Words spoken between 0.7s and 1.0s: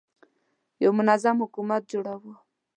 یو